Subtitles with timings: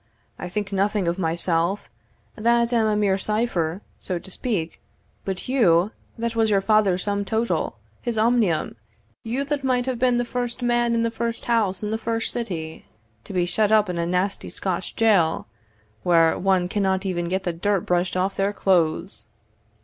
[0.39, 1.87] I think nothing of myself,
[2.35, 4.81] that am a mere cipher, so to speak;
[5.25, 8.77] but you, that was your father's sum total his omnium,
[9.23, 12.31] you that might have been the first man in the first house in the first
[12.33, 12.87] city,
[13.25, 15.45] to be shut up in a nasty Scotch jail,
[16.01, 19.27] where one cannot even get the dirt brushed off their clothes!"